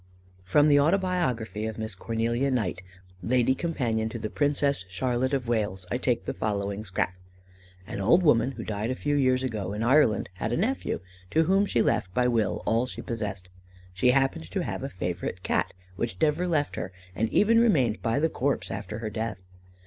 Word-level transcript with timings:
From 0.43 0.65
the 0.67 0.79
Autobiography 0.79 1.67
of 1.67 1.77
Miss 1.77 1.93
Cornelia 1.93 2.49
Knight, 2.49 2.81
Lady 3.21 3.53
Companion 3.53 4.09
to 4.09 4.17
the 4.17 4.31
Princess 4.31 4.83
Charlotte 4.89 5.31
of 5.35 5.47
Wales, 5.47 5.85
I 5.91 5.97
take 5.99 6.25
the 6.25 6.33
following 6.33 6.83
scrap: 6.83 7.13
"An 7.85 8.01
old 8.01 8.23
woman, 8.23 8.53
who 8.53 8.63
died 8.63 8.89
a 8.89 8.95
few 8.95 9.13
years 9.15 9.43
ago, 9.43 9.73
in 9.73 9.83
Ireland, 9.83 10.29
had 10.33 10.51
a 10.51 10.57
nephew, 10.57 11.01
to 11.29 11.43
whom 11.43 11.67
she 11.67 11.83
left 11.83 12.15
by 12.15 12.27
will 12.27 12.63
all 12.65 12.87
she 12.87 13.03
possessed. 13.03 13.49
She 13.93 14.09
happened 14.09 14.49
to 14.49 14.63
have 14.63 14.81
a 14.81 14.89
favourite 14.89 15.43
Cat, 15.43 15.71
which 15.97 16.17
never 16.19 16.47
left 16.47 16.77
her, 16.77 16.91
and 17.13 17.29
even 17.29 17.59
remained 17.59 18.01
by 18.01 18.17
the 18.19 18.27
corpse 18.27 18.71
after 18.71 18.97
her 19.05 19.11
death. 19.11 19.43